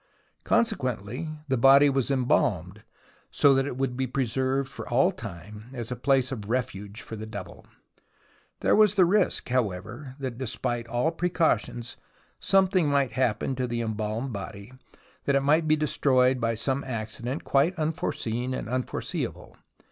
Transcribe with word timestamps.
Consequently 0.43 1.29
the 1.47 1.59
body 1.59 1.87
was 1.87 2.09
embalmed, 2.09 2.81
so 3.29 3.53
that 3.53 3.67
it 3.67 3.77
would 3.77 3.95
be 3.95 4.07
pre 4.07 4.25
served 4.25 4.71
for 4.71 4.89
all 4.89 5.11
time 5.11 5.69
as 5.73 5.91
a 5.91 5.95
place 5.95 6.31
of 6.31 6.49
refuge 6.49 7.03
for 7.03 7.15
the 7.15 7.27
double. 7.27 7.67
There 8.61 8.75
was 8.75 8.95
the 8.95 9.05
risk, 9.05 9.49
however, 9.49 10.15
that 10.17 10.39
despite 10.39 10.87
all 10.87 11.11
precautions, 11.11 11.97
something 12.39 12.89
might 12.89 13.11
happen 13.11 13.53
to 13.57 13.67
the 13.67 13.81
embalmed 13.81 14.33
body, 14.33 14.73
that 15.25 15.35
it 15.35 15.41
might 15.43 15.67
be 15.67 15.75
destroyed 15.75 16.41
by 16.41 16.55
some 16.55 16.83
accident 16.83 17.43
quite 17.43 17.75
unforeseen 17.77 18.55
and 18.55 18.67
unforeseeable. 18.67 19.55